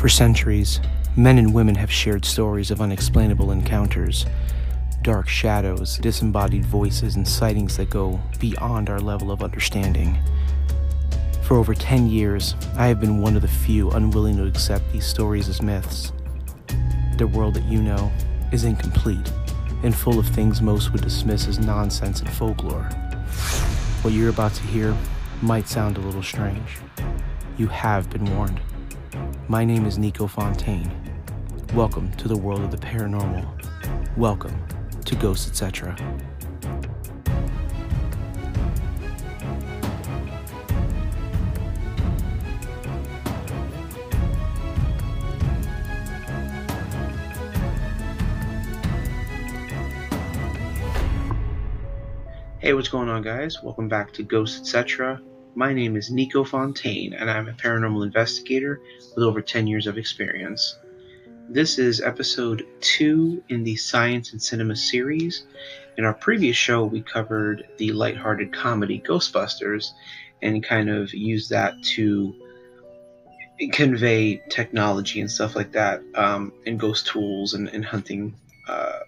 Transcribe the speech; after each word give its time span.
For 0.00 0.08
centuries, 0.08 0.80
men 1.14 1.36
and 1.36 1.52
women 1.52 1.74
have 1.74 1.92
shared 1.92 2.24
stories 2.24 2.70
of 2.70 2.80
unexplainable 2.80 3.50
encounters, 3.50 4.24
dark 5.02 5.28
shadows, 5.28 5.98
disembodied 5.98 6.64
voices, 6.64 7.16
and 7.16 7.28
sightings 7.28 7.76
that 7.76 7.90
go 7.90 8.18
beyond 8.38 8.88
our 8.88 8.98
level 8.98 9.30
of 9.30 9.42
understanding. 9.42 10.18
For 11.42 11.58
over 11.58 11.74
10 11.74 12.08
years, 12.08 12.54
I 12.78 12.86
have 12.86 12.98
been 12.98 13.20
one 13.20 13.36
of 13.36 13.42
the 13.42 13.48
few 13.48 13.90
unwilling 13.90 14.38
to 14.38 14.46
accept 14.46 14.90
these 14.90 15.04
stories 15.04 15.50
as 15.50 15.60
myths. 15.60 16.14
The 17.18 17.26
world 17.26 17.52
that 17.52 17.64
you 17.64 17.82
know 17.82 18.10
is 18.52 18.64
incomplete 18.64 19.30
and 19.82 19.94
full 19.94 20.18
of 20.18 20.26
things 20.28 20.62
most 20.62 20.92
would 20.92 21.02
dismiss 21.02 21.46
as 21.46 21.58
nonsense 21.58 22.20
and 22.20 22.30
folklore. 22.30 22.84
What 24.00 24.14
you're 24.14 24.30
about 24.30 24.54
to 24.54 24.62
hear 24.62 24.96
might 25.42 25.68
sound 25.68 25.98
a 25.98 26.00
little 26.00 26.22
strange. 26.22 26.78
You 27.58 27.66
have 27.66 28.08
been 28.08 28.24
warned. 28.34 28.62
My 29.50 29.64
name 29.64 29.84
is 29.84 29.98
Nico 29.98 30.28
Fontaine. 30.28 30.88
Welcome 31.74 32.12
to 32.18 32.28
the 32.28 32.36
world 32.36 32.60
of 32.60 32.70
the 32.70 32.76
paranormal. 32.76 33.44
Welcome 34.16 34.56
to 35.04 35.16
Ghosts 35.16 35.50
Etc. 35.50 35.96
Hey, 52.60 52.72
what's 52.72 52.86
going 52.86 53.08
on, 53.08 53.22
guys? 53.22 53.60
Welcome 53.64 53.88
back 53.88 54.12
to 54.12 54.22
Ghosts 54.22 54.60
Etc. 54.60 55.20
My 55.54 55.72
name 55.72 55.96
is 55.96 56.12
Nico 56.12 56.44
Fontaine, 56.44 57.12
and 57.12 57.28
I'm 57.28 57.48
a 57.48 57.52
paranormal 57.52 58.04
investigator 58.04 58.80
with 59.16 59.24
over 59.24 59.42
10 59.42 59.66
years 59.66 59.88
of 59.88 59.98
experience. 59.98 60.78
This 61.48 61.76
is 61.76 62.00
episode 62.00 62.64
2 62.80 63.42
in 63.48 63.64
the 63.64 63.74
Science 63.74 64.32
in 64.32 64.38
Cinema 64.38 64.76
series. 64.76 65.44
In 65.98 66.04
our 66.04 66.14
previous 66.14 66.56
show, 66.56 66.84
we 66.84 67.02
covered 67.02 67.66
the 67.78 67.90
lighthearted 67.90 68.52
comedy 68.52 69.02
Ghostbusters 69.04 69.90
and 70.40 70.62
kind 70.62 70.88
of 70.88 71.12
used 71.12 71.50
that 71.50 71.74
to 71.96 72.32
convey 73.72 74.40
technology 74.50 75.20
and 75.20 75.30
stuff 75.30 75.56
like 75.56 75.72
that, 75.72 76.00
um, 76.14 76.52
and 76.64 76.78
ghost 76.78 77.08
tools 77.08 77.54
and, 77.54 77.68
and 77.68 77.84
hunting 77.84 78.36
uh, 78.68 79.00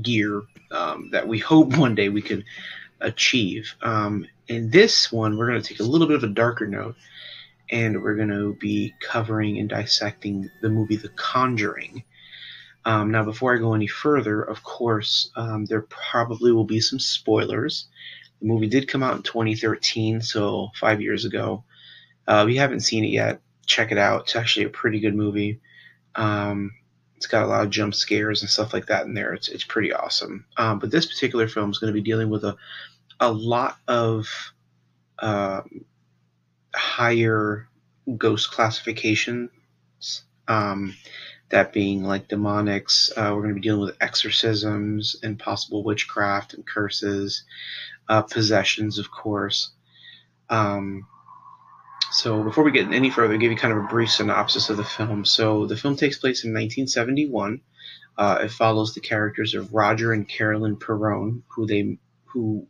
gear 0.00 0.42
um, 0.70 1.10
that 1.12 1.28
we 1.28 1.38
hope 1.38 1.76
one 1.76 1.94
day 1.94 2.08
we 2.08 2.22
could 2.22 2.44
achieve. 3.00 3.74
Um, 3.82 4.26
in 4.48 4.70
this 4.70 5.10
one, 5.10 5.36
we're 5.36 5.48
going 5.48 5.60
to 5.60 5.68
take 5.68 5.80
a 5.80 5.84
little 5.84 6.06
bit 6.06 6.16
of 6.16 6.24
a 6.24 6.28
darker 6.28 6.66
note, 6.66 6.96
and 7.70 8.02
we're 8.02 8.16
going 8.16 8.28
to 8.28 8.54
be 8.54 8.94
covering 9.00 9.58
and 9.58 9.68
dissecting 9.68 10.50
the 10.62 10.68
movie 10.68 10.96
The 10.96 11.08
Conjuring. 11.08 12.04
Um, 12.84 13.10
now, 13.10 13.24
before 13.24 13.54
I 13.54 13.58
go 13.58 13.74
any 13.74 13.86
further, 13.86 14.42
of 14.42 14.62
course, 14.62 15.30
um, 15.36 15.64
there 15.64 15.82
probably 15.82 16.52
will 16.52 16.64
be 16.64 16.80
some 16.80 16.98
spoilers. 16.98 17.88
The 18.40 18.46
movie 18.46 18.68
did 18.68 18.88
come 18.88 19.02
out 19.02 19.16
in 19.16 19.22
2013, 19.22 20.20
so 20.20 20.68
five 20.74 21.00
years 21.00 21.24
ago. 21.24 21.64
Uh, 22.26 22.46
you 22.48 22.58
haven't 22.58 22.80
seen 22.80 23.04
it 23.04 23.08
yet, 23.08 23.40
check 23.66 23.90
it 23.90 23.98
out. 23.98 24.22
It's 24.22 24.36
actually 24.36 24.66
a 24.66 24.70
pretty 24.70 25.00
good 25.00 25.14
movie. 25.14 25.60
Um, 26.14 26.72
it's 27.24 27.30
got 27.30 27.44
a 27.44 27.46
lot 27.46 27.64
of 27.64 27.70
jump 27.70 27.94
scares 27.94 28.42
and 28.42 28.50
stuff 28.50 28.74
like 28.74 28.86
that 28.86 29.06
in 29.06 29.14
there. 29.14 29.32
It's 29.32 29.48
it's 29.48 29.64
pretty 29.64 29.94
awesome. 29.94 30.44
Um, 30.58 30.78
but 30.78 30.90
this 30.90 31.06
particular 31.06 31.48
film 31.48 31.70
is 31.70 31.78
going 31.78 31.90
to 31.90 31.98
be 31.98 32.04
dealing 32.04 32.28
with 32.28 32.44
a 32.44 32.54
a 33.18 33.32
lot 33.32 33.78
of 33.88 34.26
uh, 35.18 35.62
higher 36.74 37.66
ghost 38.18 38.50
classifications. 38.50 39.48
Um, 40.46 40.94
that 41.48 41.72
being 41.72 42.04
like 42.04 42.28
demonics. 42.28 43.10
Uh, 43.16 43.34
we're 43.34 43.42
going 43.42 43.54
to 43.54 43.60
be 43.60 43.66
dealing 43.66 43.80
with 43.80 43.96
exorcisms 44.02 45.16
and 45.22 45.38
possible 45.38 45.82
witchcraft 45.82 46.52
and 46.52 46.66
curses, 46.66 47.44
uh, 48.10 48.20
possessions, 48.20 48.98
of 48.98 49.10
course. 49.10 49.70
Um, 50.50 51.06
so 52.14 52.44
before 52.44 52.62
we 52.62 52.70
get 52.70 52.92
any 52.92 53.10
further, 53.10 53.34
I'll 53.34 53.40
give 53.40 53.50
you 53.50 53.56
kind 53.56 53.76
of 53.76 53.84
a 53.84 53.88
brief 53.88 54.10
synopsis 54.10 54.70
of 54.70 54.76
the 54.76 54.84
film. 54.84 55.24
So 55.24 55.66
the 55.66 55.76
film 55.76 55.96
takes 55.96 56.16
place 56.16 56.44
in 56.44 56.50
1971. 56.50 57.60
Uh, 58.16 58.38
it 58.44 58.52
follows 58.52 58.94
the 58.94 59.00
characters 59.00 59.54
of 59.54 59.74
Roger 59.74 60.12
and 60.12 60.28
Carolyn 60.28 60.76
Perron, 60.76 61.42
who 61.48 61.66
they 61.66 61.98
who 62.26 62.68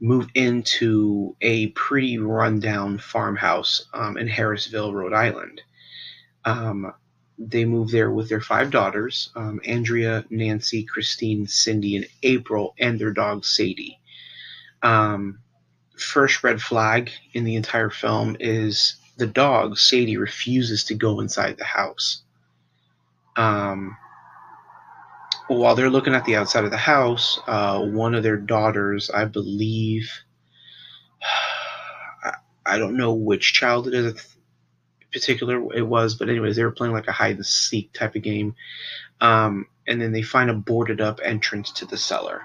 move 0.00 0.28
into 0.34 1.36
a 1.42 1.66
pretty 1.68 2.16
rundown 2.16 2.96
farmhouse 2.96 3.86
um, 3.92 4.16
in 4.16 4.26
Harrisville, 4.28 4.94
Rhode 4.94 5.12
Island. 5.12 5.60
Um, 6.46 6.94
they 7.38 7.66
move 7.66 7.90
there 7.90 8.10
with 8.10 8.30
their 8.30 8.40
five 8.40 8.70
daughters 8.70 9.30
um, 9.36 9.60
Andrea, 9.66 10.24
Nancy, 10.30 10.84
Christine, 10.84 11.46
Cindy, 11.46 11.96
and 11.96 12.06
April, 12.22 12.74
and 12.78 12.98
their 12.98 13.12
dog 13.12 13.44
Sadie. 13.44 14.00
Um, 14.82 15.40
first 16.00 16.42
red 16.42 16.60
flag 16.60 17.10
in 17.32 17.44
the 17.44 17.56
entire 17.56 17.90
film 17.90 18.36
is 18.40 18.96
the 19.16 19.26
dog, 19.26 19.78
Sadie, 19.78 20.16
refuses 20.16 20.84
to 20.84 20.94
go 20.94 21.20
inside 21.20 21.58
the 21.58 21.64
house. 21.64 22.22
Um, 23.36 23.96
while 25.48 25.74
they're 25.74 25.90
looking 25.90 26.14
at 26.14 26.24
the 26.24 26.36
outside 26.36 26.64
of 26.64 26.70
the 26.70 26.76
house, 26.76 27.40
uh, 27.46 27.80
one 27.80 28.14
of 28.14 28.22
their 28.22 28.36
daughters, 28.36 29.10
I 29.10 29.24
believe, 29.24 30.10
I, 32.24 32.34
I 32.66 32.78
don't 32.78 32.96
know 32.96 33.12
which 33.12 33.54
child 33.54 33.88
it 33.88 33.94
is 33.94 34.36
particular 35.12 35.72
it 35.74 35.86
was, 35.86 36.14
but 36.14 36.28
anyways, 36.28 36.56
they 36.56 36.64
were 36.64 36.70
playing 36.70 36.92
like 36.92 37.08
a 37.08 37.12
hide 37.12 37.36
and 37.36 37.46
seek 37.46 37.92
type 37.92 38.14
of 38.14 38.22
game. 38.22 38.54
Um, 39.20 39.66
and 39.86 40.00
then 40.00 40.12
they 40.12 40.22
find 40.22 40.50
a 40.50 40.54
boarded 40.54 41.00
up 41.00 41.20
entrance 41.24 41.72
to 41.72 41.86
the 41.86 41.96
cellar. 41.96 42.42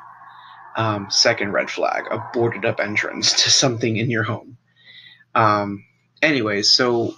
Um, 0.76 1.12
second 1.12 1.52
red 1.52 1.70
flag, 1.70 2.06
a 2.10 2.30
boarded 2.34 2.66
up 2.66 2.80
entrance 2.80 3.44
to 3.44 3.52
something 3.52 3.98
in 3.98 4.10
your 4.10 4.24
home. 4.24 4.58
Um, 5.36 5.86
anyways, 6.22 6.72
so 6.72 7.14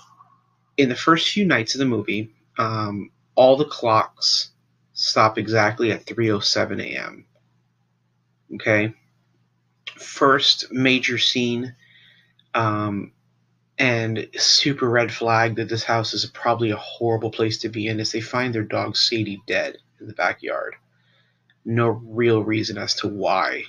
in 0.77 0.89
the 0.89 0.95
first 0.95 1.29
few 1.29 1.45
nights 1.45 1.75
of 1.75 1.79
the 1.79 1.85
movie, 1.85 2.33
um, 2.57 3.11
all 3.35 3.55
the 3.57 3.65
clocks 3.65 4.51
stop 4.93 5.37
exactly 5.37 5.91
at 5.91 6.05
3:07 6.05 6.81
a.m. 6.81 7.25
Okay, 8.55 8.93
first 9.97 10.71
major 10.71 11.17
scene, 11.17 11.75
um, 12.53 13.11
and 13.77 14.29
super 14.35 14.89
red 14.89 15.13
flag 15.13 15.55
that 15.55 15.69
this 15.69 15.83
house 15.83 16.13
is 16.13 16.25
probably 16.27 16.71
a 16.71 16.77
horrible 16.77 17.31
place 17.31 17.57
to 17.59 17.69
be 17.69 17.87
in 17.87 17.99
is 17.99 18.11
they 18.11 18.21
find 18.21 18.53
their 18.53 18.63
dog 18.63 18.95
Sadie 18.95 19.41
dead 19.47 19.77
in 19.99 20.07
the 20.07 20.13
backyard. 20.13 20.75
No 21.65 21.89
real 21.89 22.43
reason 22.43 22.77
as 22.77 22.95
to 22.95 23.07
why. 23.07 23.63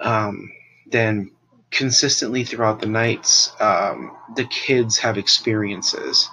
Um, 0.00 0.50
then 0.90 1.32
consistently 1.70 2.44
throughout 2.44 2.80
the 2.80 2.86
nights, 2.86 3.52
um, 3.60 4.16
the 4.34 4.44
kids 4.44 4.98
have 4.98 5.18
experiences. 5.18 6.28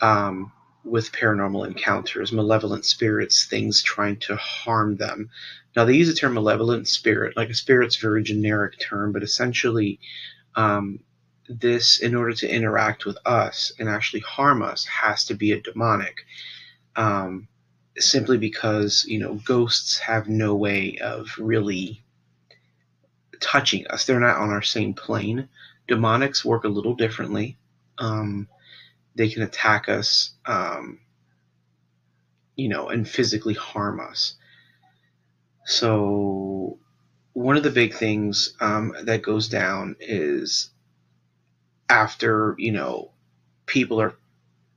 Um, 0.00 0.52
with 0.86 1.10
paranormal 1.12 1.66
encounters, 1.66 2.32
malevolent 2.32 2.84
spirits, 2.84 3.46
things 3.46 3.82
trying 3.82 4.16
to 4.16 4.36
harm 4.36 4.96
them. 4.96 5.28
Now, 5.74 5.84
they 5.84 5.94
use 5.94 6.08
the 6.08 6.14
term 6.14 6.34
malevolent 6.34 6.88
spirit, 6.88 7.36
like 7.36 7.50
a 7.50 7.54
spirit's 7.54 7.96
very 7.96 8.22
generic 8.22 8.78
term, 8.78 9.12
but 9.12 9.22
essentially, 9.22 9.98
um, 10.54 11.00
this, 11.48 12.00
in 12.00 12.14
order 12.14 12.32
to 12.34 12.48
interact 12.48 13.04
with 13.04 13.18
us 13.26 13.72
and 13.78 13.88
actually 13.88 14.20
harm 14.20 14.62
us, 14.62 14.84
has 14.84 15.24
to 15.24 15.34
be 15.34 15.52
a 15.52 15.60
demonic. 15.60 16.24
Um, 16.94 17.48
simply 17.98 18.38
because, 18.38 19.04
you 19.06 19.18
know, 19.18 19.34
ghosts 19.34 19.98
have 19.98 20.28
no 20.28 20.54
way 20.54 20.98
of 20.98 21.28
really 21.38 22.02
touching 23.40 23.86
us, 23.88 24.04
they're 24.04 24.20
not 24.20 24.38
on 24.38 24.50
our 24.50 24.62
same 24.62 24.94
plane. 24.94 25.48
Demonics 25.88 26.44
work 26.44 26.64
a 26.64 26.68
little 26.68 26.94
differently. 26.94 27.56
Um, 27.98 28.48
they 29.14 29.28
can 29.28 29.42
attack 29.42 29.88
us, 29.88 30.32
um, 30.44 31.00
you 32.54 32.68
know, 32.68 32.88
and 32.88 33.08
physically 33.08 33.54
harm 33.54 34.00
us. 34.00 34.34
So, 35.64 36.78
one 37.32 37.56
of 37.56 37.62
the 37.62 37.70
big 37.70 37.94
things 37.94 38.54
um, 38.60 38.94
that 39.02 39.22
goes 39.22 39.48
down 39.48 39.96
is 40.00 40.70
after, 41.88 42.54
you 42.58 42.72
know, 42.72 43.10
people 43.66 44.00
are 44.00 44.14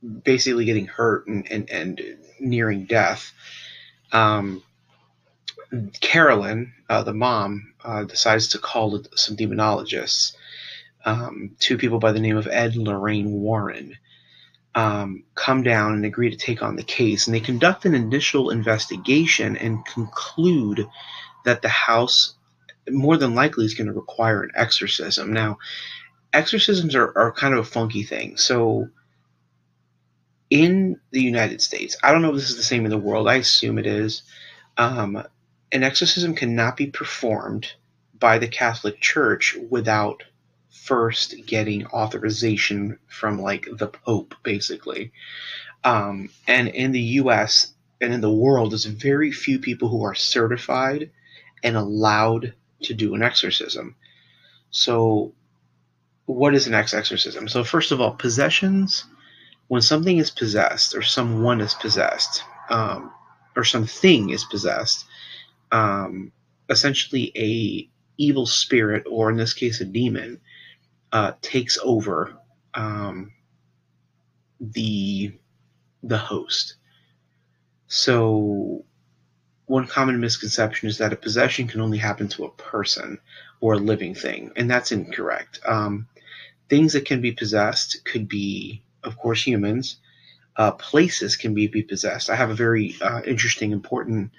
basically 0.02 0.64
getting 0.64 0.86
hurt 0.86 1.26
and, 1.26 1.50
and, 1.50 1.70
and 1.70 2.02
nearing 2.38 2.86
death. 2.86 3.32
Um, 4.12 4.62
Carolyn, 6.00 6.72
uh, 6.88 7.02
the 7.02 7.12
mom, 7.12 7.74
uh, 7.84 8.04
decides 8.04 8.48
to 8.48 8.58
call 8.58 9.02
some 9.14 9.36
demonologists, 9.36 10.34
um, 11.04 11.56
two 11.60 11.78
people 11.78 11.98
by 11.98 12.12
the 12.12 12.20
name 12.20 12.36
of 12.36 12.46
Ed 12.46 12.74
and 12.74 12.86
Lorraine 12.86 13.30
Warren 13.30 13.96
um, 14.74 15.24
come 15.34 15.62
down 15.62 15.94
and 15.94 16.04
agree 16.04 16.30
to 16.30 16.36
take 16.36 16.62
on 16.62 16.76
the 16.76 16.82
case. 16.82 17.26
And 17.26 17.34
they 17.34 17.40
conduct 17.40 17.84
an 17.84 17.94
initial 17.94 18.50
investigation 18.50 19.56
and 19.56 19.84
conclude 19.84 20.86
that 21.44 21.62
the 21.62 21.68
house 21.68 22.34
more 22.88 23.16
than 23.16 23.34
likely 23.34 23.64
is 23.64 23.74
going 23.74 23.86
to 23.88 23.92
require 23.92 24.42
an 24.42 24.50
exorcism. 24.54 25.32
Now, 25.32 25.58
exorcisms 26.32 26.94
are, 26.94 27.16
are 27.16 27.32
kind 27.32 27.54
of 27.54 27.60
a 27.60 27.64
funky 27.64 28.02
thing. 28.04 28.36
So, 28.36 28.88
in 30.50 31.00
the 31.12 31.22
United 31.22 31.62
States, 31.62 31.96
I 32.02 32.12
don't 32.12 32.22
know 32.22 32.30
if 32.30 32.34
this 32.34 32.50
is 32.50 32.56
the 32.56 32.62
same 32.62 32.84
in 32.84 32.90
the 32.90 32.98
world. 32.98 33.28
I 33.28 33.36
assume 33.36 33.78
it 33.78 33.86
is. 33.86 34.22
Um, 34.76 35.22
an 35.72 35.82
exorcism 35.84 36.34
cannot 36.34 36.76
be 36.76 36.88
performed 36.88 37.72
by 38.18 38.38
the 38.38 38.48
Catholic 38.48 39.00
Church 39.00 39.56
without 39.70 40.24
first 40.68 41.34
getting 41.46 41.86
authorization 41.86 42.98
from 43.06 43.40
like 43.40 43.68
the 43.72 43.86
Pope, 43.86 44.34
basically. 44.42 45.12
Um, 45.84 46.30
and 46.46 46.68
in 46.68 46.92
the 46.92 47.00
U.S. 47.00 47.72
and 48.00 48.12
in 48.12 48.20
the 48.20 48.32
world, 48.32 48.72
there's 48.72 48.84
very 48.84 49.30
few 49.30 49.58
people 49.58 49.88
who 49.88 50.02
are 50.02 50.14
certified 50.14 51.10
and 51.62 51.76
allowed 51.76 52.54
to 52.82 52.94
do 52.94 53.14
an 53.14 53.22
exorcism. 53.22 53.94
So, 54.70 55.34
what 56.26 56.54
is 56.54 56.66
an 56.66 56.74
ex 56.74 56.94
exorcism? 56.94 57.48
So, 57.48 57.64
first 57.64 57.92
of 57.92 58.00
all, 58.00 58.12
possessions. 58.12 59.04
When 59.70 59.82
something 59.82 60.18
is 60.18 60.32
possessed, 60.32 60.96
or 60.96 61.02
someone 61.02 61.60
is 61.60 61.74
possessed, 61.74 62.42
um, 62.70 63.12
or 63.54 63.62
something 63.62 64.30
is 64.30 64.42
possessed, 64.42 65.04
um, 65.70 66.32
essentially 66.68 67.30
a 67.36 67.88
evil 68.18 68.46
spirit, 68.46 69.04
or 69.08 69.30
in 69.30 69.36
this 69.36 69.54
case, 69.54 69.80
a 69.80 69.84
demon, 69.84 70.40
uh, 71.12 71.34
takes 71.40 71.78
over 71.84 72.36
um, 72.74 73.30
the 74.60 75.34
the 76.02 76.18
host. 76.18 76.74
So, 77.86 78.84
one 79.66 79.86
common 79.86 80.18
misconception 80.18 80.88
is 80.88 80.98
that 80.98 81.12
a 81.12 81.16
possession 81.16 81.68
can 81.68 81.80
only 81.80 81.98
happen 81.98 82.26
to 82.30 82.44
a 82.44 82.50
person 82.50 83.20
or 83.60 83.74
a 83.74 83.78
living 83.78 84.16
thing, 84.16 84.50
and 84.56 84.68
that's 84.68 84.90
incorrect. 84.90 85.60
Um, 85.64 86.08
things 86.68 86.94
that 86.94 87.04
can 87.06 87.20
be 87.20 87.30
possessed 87.30 88.04
could 88.04 88.28
be, 88.28 88.82
of 89.04 89.16
course, 89.16 89.42
humans. 89.42 89.96
Uh, 90.56 90.72
places 90.72 91.36
can 91.36 91.54
be, 91.54 91.68
be 91.68 91.82
possessed. 91.82 92.28
I 92.28 92.36
have 92.36 92.50
a 92.50 92.54
very 92.54 92.96
uh, 93.00 93.22
interesting, 93.24 93.72
important 93.72 94.32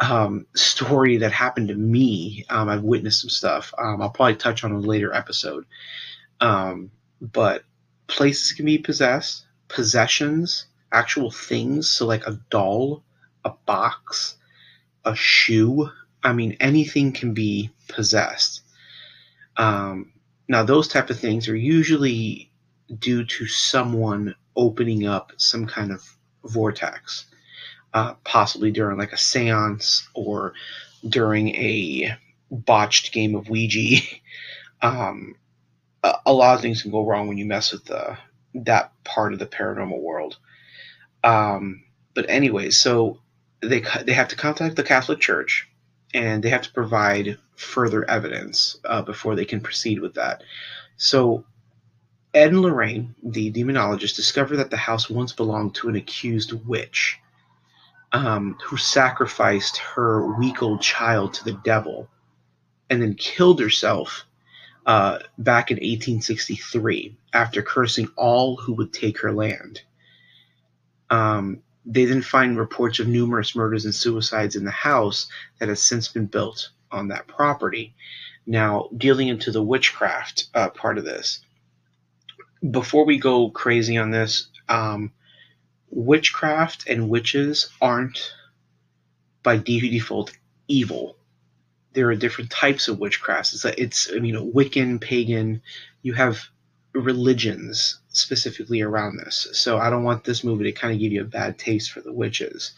um, 0.00 0.46
story 0.54 1.18
that 1.18 1.32
happened 1.32 1.68
to 1.68 1.74
me. 1.74 2.44
Um, 2.50 2.68
I've 2.68 2.82
witnessed 2.82 3.20
some 3.20 3.30
stuff. 3.30 3.72
Um, 3.78 4.02
I'll 4.02 4.10
probably 4.10 4.36
touch 4.36 4.64
on 4.64 4.72
a 4.72 4.78
later 4.78 5.14
episode. 5.14 5.64
Um, 6.40 6.90
but 7.20 7.64
places 8.06 8.52
can 8.52 8.66
be 8.66 8.78
possessed, 8.78 9.46
possessions, 9.68 10.66
actual 10.92 11.30
things. 11.30 11.90
So, 11.90 12.06
like 12.06 12.26
a 12.26 12.38
doll, 12.50 13.02
a 13.44 13.50
box, 13.64 14.36
a 15.04 15.14
shoe. 15.14 15.90
I 16.22 16.32
mean, 16.32 16.56
anything 16.60 17.12
can 17.12 17.32
be 17.32 17.70
possessed. 17.88 18.62
Um, 19.56 20.12
now, 20.48 20.64
those 20.64 20.88
type 20.88 21.10
of 21.10 21.18
things 21.18 21.48
are 21.48 21.56
usually 21.56 22.50
due 22.98 23.24
to 23.24 23.46
someone 23.46 24.34
opening 24.56 25.06
up 25.06 25.32
some 25.36 25.66
kind 25.66 25.90
of 25.90 26.02
vortex 26.44 27.26
uh, 27.94 28.14
possibly 28.24 28.70
during 28.70 28.98
like 28.98 29.12
a 29.12 29.18
seance 29.18 30.08
or 30.14 30.54
during 31.06 31.54
a 31.54 32.16
botched 32.50 33.12
game 33.12 33.34
of 33.34 33.48
Ouija. 33.48 34.02
um, 34.82 35.36
a, 36.02 36.14
a, 36.26 36.32
lot 36.32 36.54
of 36.54 36.60
things 36.60 36.82
can 36.82 36.90
go 36.90 37.06
wrong 37.06 37.28
when 37.28 37.38
you 37.38 37.44
mess 37.44 37.72
with 37.72 37.84
the 37.84 38.16
that 38.54 38.92
part 39.04 39.32
of 39.32 39.38
the 39.38 39.46
paranormal 39.46 40.00
world. 40.00 40.36
Um, 41.24 41.84
but 42.14 42.28
anyways, 42.28 42.80
so 42.80 43.20
they 43.60 43.82
they 44.04 44.12
have 44.12 44.28
to 44.28 44.36
contact 44.36 44.76
the 44.76 44.82
Catholic 44.82 45.20
Church, 45.20 45.68
and 46.12 46.42
they 46.42 46.50
have 46.50 46.62
to 46.62 46.72
provide 46.72 47.38
further 47.56 48.08
evidence 48.08 48.78
uh, 48.84 49.02
before 49.02 49.36
they 49.36 49.44
can 49.44 49.60
proceed 49.60 50.00
with 50.00 50.14
that. 50.14 50.42
So 50.96 51.44
Ed 52.34 52.48
and 52.50 52.62
Lorraine, 52.62 53.14
the 53.22 53.52
demonologist, 53.52 54.16
discover 54.16 54.56
that 54.56 54.70
the 54.70 54.76
house 54.76 55.10
once 55.10 55.32
belonged 55.32 55.74
to 55.76 55.88
an 55.88 55.96
accused 55.96 56.52
witch 56.66 57.18
um, 58.12 58.56
who 58.64 58.76
sacrificed 58.76 59.78
her 59.78 60.38
week 60.38 60.62
old 60.62 60.80
child 60.80 61.34
to 61.34 61.44
the 61.44 61.52
devil 61.52 62.08
and 62.88 63.02
then 63.02 63.14
killed 63.14 63.60
herself 63.60 64.24
uh, 64.86 65.18
back 65.38 65.70
in 65.70 65.76
1863 65.76 67.16
after 67.32 67.62
cursing 67.62 68.08
all 68.16 68.56
who 68.56 68.72
would 68.74 68.92
take 68.92 69.20
her 69.20 69.32
land. 69.32 69.82
Um, 71.10 71.62
they 71.84 72.04
then 72.04 72.22
find 72.22 72.58
reports 72.58 72.98
of 72.98 73.08
numerous 73.08 73.54
murders 73.54 73.84
and 73.84 73.94
suicides 73.94 74.56
in 74.56 74.64
the 74.64 74.70
house 74.70 75.26
that 75.58 75.68
has 75.68 75.82
since 75.82 76.08
been 76.08 76.26
built 76.26 76.70
on 76.90 77.08
that 77.08 77.26
property. 77.26 77.94
Now, 78.46 78.88
dealing 78.96 79.28
into 79.28 79.50
the 79.50 79.62
witchcraft 79.62 80.46
uh, 80.54 80.70
part 80.70 80.98
of 80.98 81.04
this, 81.04 81.40
before 82.70 83.04
we 83.04 83.18
go 83.18 83.50
crazy 83.50 83.96
on 83.98 84.10
this, 84.10 84.48
um, 84.68 85.12
witchcraft 85.90 86.88
and 86.88 87.08
witches 87.08 87.70
aren't 87.80 88.32
by 89.42 89.58
default 89.58 90.32
evil. 90.68 91.16
There 91.92 92.08
are 92.08 92.14
different 92.14 92.50
types 92.50 92.88
of 92.88 92.98
witchcraft. 92.98 93.52
It's, 93.52 93.64
it's 93.64 94.10
you 94.10 94.32
know 94.32 94.46
Wiccan, 94.46 95.00
pagan. 95.00 95.62
You 96.02 96.14
have 96.14 96.40
religions 96.94 98.00
specifically 98.08 98.82
around 98.82 99.16
this. 99.16 99.48
So 99.52 99.78
I 99.78 99.90
don't 99.90 100.04
want 100.04 100.24
this 100.24 100.44
movie 100.44 100.64
to 100.64 100.72
kind 100.72 100.94
of 100.94 101.00
give 101.00 101.12
you 101.12 101.22
a 101.22 101.24
bad 101.24 101.58
taste 101.58 101.90
for 101.90 102.00
the 102.00 102.12
witches. 102.12 102.72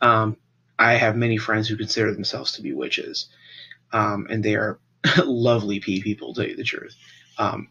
Um, 0.00 0.36
I 0.78 0.94
have 0.94 1.16
many 1.16 1.36
friends 1.36 1.68
who 1.68 1.76
consider 1.76 2.12
themselves 2.12 2.52
to 2.52 2.62
be 2.62 2.72
witches, 2.72 3.28
um, 3.92 4.26
and 4.28 4.44
they 4.44 4.56
are 4.56 4.78
lovely 5.24 5.80
people, 5.80 6.34
to 6.34 6.40
tell 6.40 6.50
you 6.50 6.56
the 6.56 6.64
truth. 6.64 6.96
Um, 7.38 7.68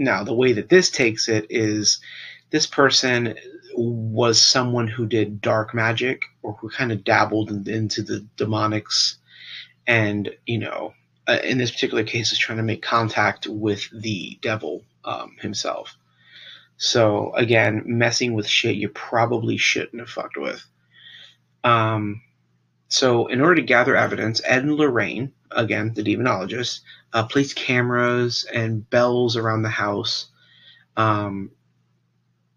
now, 0.00 0.24
the 0.24 0.34
way 0.34 0.54
that 0.54 0.70
this 0.70 0.90
takes 0.90 1.28
it 1.28 1.46
is 1.50 2.00
this 2.48 2.66
person 2.66 3.34
was 3.74 4.42
someone 4.42 4.88
who 4.88 5.06
did 5.06 5.42
dark 5.42 5.74
magic 5.74 6.22
or 6.42 6.54
who 6.54 6.70
kind 6.70 6.90
of 6.90 7.04
dabbled 7.04 7.50
in, 7.50 7.68
into 7.68 8.02
the 8.02 8.26
demonics 8.38 9.16
and 9.86 10.30
you 10.46 10.58
know 10.58 10.94
uh, 11.28 11.38
in 11.44 11.58
this 11.58 11.70
particular 11.70 12.02
case 12.02 12.32
is 12.32 12.38
trying 12.38 12.56
to 12.56 12.64
make 12.64 12.82
contact 12.82 13.46
with 13.46 13.88
the 13.92 14.38
devil 14.40 14.82
um, 15.04 15.36
himself. 15.38 15.96
So 16.78 17.34
again 17.34 17.82
messing 17.84 18.32
with 18.32 18.48
shit 18.48 18.76
you 18.76 18.88
probably 18.88 19.58
shouldn't 19.58 20.00
have 20.00 20.08
fucked 20.08 20.38
with. 20.38 20.64
Um, 21.62 22.22
so 22.90 23.26
in 23.28 23.40
order 23.40 23.54
to 23.56 23.62
gather 23.62 23.96
evidence 23.96 24.42
ed 24.44 24.62
and 24.62 24.74
lorraine 24.74 25.32
again 25.50 25.92
the 25.94 26.02
demonologist 26.02 26.80
uh, 27.14 27.24
placed 27.24 27.56
cameras 27.56 28.46
and 28.52 28.88
bells 28.90 29.36
around 29.36 29.62
the 29.62 29.68
house 29.68 30.26
um, 30.96 31.50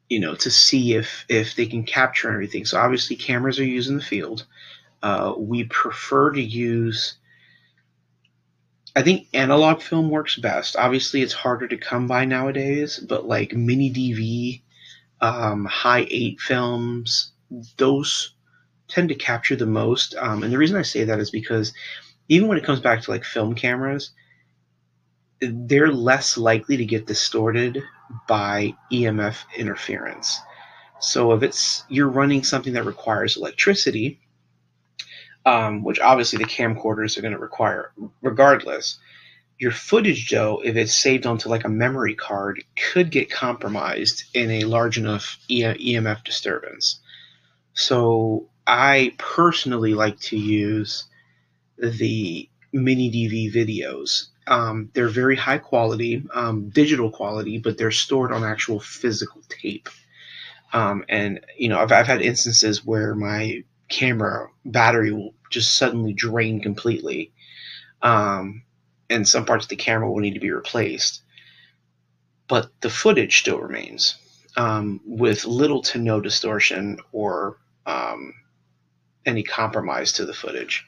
you 0.09 0.19
know, 0.19 0.35
to 0.35 0.51
see 0.51 0.93
if 0.93 1.25
if 1.29 1.55
they 1.55 1.65
can 1.65 1.83
capture 1.83 2.31
everything. 2.31 2.65
So 2.65 2.79
obviously, 2.79 3.15
cameras 3.15 3.59
are 3.59 3.65
used 3.65 3.89
in 3.89 3.97
the 3.97 4.03
field. 4.03 4.45
Uh, 5.01 5.33
we 5.37 5.63
prefer 5.63 6.31
to 6.31 6.41
use. 6.41 7.17
I 8.95 9.01
think 9.01 9.27
analog 9.33 9.81
film 9.81 10.09
works 10.09 10.35
best. 10.35 10.75
Obviously, 10.75 11.23
it's 11.23 11.33
harder 11.33 11.67
to 11.67 11.77
come 11.77 12.05
by 12.05 12.25
nowadays, 12.25 12.99
but 12.99 13.25
like 13.25 13.53
mini 13.53 13.91
DV, 13.91 14.61
um, 15.19 15.65
high 15.65 16.05
eight 16.11 16.39
films, 16.39 17.31
those 17.77 18.32
tend 18.93 19.09
to 19.09 19.15
capture 19.15 19.55
the 19.55 19.65
most. 19.65 20.15
Um, 20.15 20.43
and 20.43 20.53
the 20.53 20.57
reason 20.57 20.77
I 20.77 20.83
say 20.83 21.03
that 21.03 21.19
is 21.19 21.31
because 21.31 21.73
even 22.29 22.47
when 22.47 22.57
it 22.57 22.63
comes 22.63 22.79
back 22.79 23.01
to 23.01 23.12
like 23.12 23.23
film 23.23 23.55
cameras, 23.55 24.12
they're 25.41 25.91
less 25.91 26.38
likely 26.38 26.77
to 26.77 26.85
get 26.85 27.07
distorted 27.07 27.81
by 28.27 28.75
EMF 28.91 29.38
interference. 29.57 30.39
So 31.00 31.33
if 31.33 31.43
it's 31.43 31.83
you're 31.89 32.09
running 32.09 32.43
something 32.43 32.73
that 32.73 32.85
requires 32.85 33.35
electricity, 33.35 34.19
um, 35.45 35.83
which 35.83 36.00
obviously 36.00 36.38
the 36.38 36.45
camcorders 36.45 37.17
are 37.17 37.21
going 37.21 37.33
to 37.33 37.39
require 37.39 37.91
regardless, 38.21 39.00
your 39.57 39.71
footage 39.71 40.29
though, 40.29 40.62
if 40.63 40.75
it's 40.75 40.95
saved 40.95 41.25
onto 41.25 41.50
like 41.50 41.65
a 41.65 41.69
memory 41.69 42.15
card, 42.15 42.63
could 42.77 43.12
get 43.12 43.31
compromised 43.31 44.23
in 44.33 44.51
a 44.51 44.63
large 44.65 44.97
enough 44.97 45.39
EMF 45.50 46.23
disturbance. 46.23 47.01
So 47.73 48.50
I 48.65 49.13
personally 49.17 49.93
like 49.93 50.20
to 50.22 50.38
use 50.38 51.05
the 51.77 52.50
mini 52.72 53.12
DV 53.12 53.53
videos 53.53 54.27
um, 54.48 54.89
they're 54.93 55.10
very 55.10 55.36
high 55.36 55.58
quality, 55.58 56.24
um, 56.34 56.70
digital 56.70 57.10
quality, 57.10 57.58
but 57.60 57.77
they're 57.77 57.91
stored 57.91 58.32
on 58.32 58.43
actual 58.43 58.79
physical 58.79 59.41
tape. 59.48 59.89
Um, 60.74 61.05
and 61.08 61.46
you 61.58 61.70
know, 61.70 61.79
I've, 61.79 61.91
I've 61.91 62.08
had 62.08 62.22
instances 62.22 62.86
where 62.86 63.15
my 63.15 63.63
camera 63.89 64.50
battery 64.65 65.13
will 65.13 65.34
just 65.50 65.77
suddenly 65.77 66.13
drain 66.13 66.62
completely, 66.62 67.32
um, 68.01 68.63
and 69.10 69.27
some 69.27 69.46
parts 69.46 69.65
of 69.65 69.70
the 69.70 69.75
camera 69.75 70.12
will 70.12 70.20
need 70.20 70.34
to 70.34 70.39
be 70.39 70.51
replaced. 70.51 71.22
But 72.48 72.70
the 72.82 72.89
footage 72.89 73.39
still 73.39 73.60
remains 73.60 74.17
um, 74.58 75.00
with 75.05 75.46
little 75.46 75.82
to 75.84 76.00
no 76.00 76.20
distortion 76.20 77.00
or 77.12 77.58
um, 77.86 78.34
any 79.25 79.43
compromise 79.43 80.13
to 80.13 80.25
the 80.25 80.33
footage. 80.33 80.85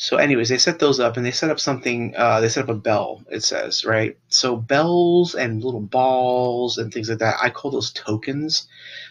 So, 0.00 0.16
anyways, 0.16 0.48
they 0.48 0.58
set 0.58 0.78
those 0.78 1.00
up 1.00 1.16
and 1.16 1.26
they 1.26 1.32
set 1.32 1.50
up 1.50 1.58
something. 1.58 2.14
Uh, 2.16 2.40
they 2.40 2.48
set 2.48 2.62
up 2.62 2.70
a 2.70 2.74
bell. 2.74 3.24
It 3.30 3.42
says 3.42 3.84
right. 3.84 4.16
So 4.28 4.54
bells 4.54 5.34
and 5.34 5.62
little 5.62 5.80
balls 5.80 6.78
and 6.78 6.94
things 6.94 7.10
like 7.10 7.18
that. 7.18 7.38
I 7.42 7.50
call 7.50 7.72
those 7.72 7.90
tokens. 7.90 8.68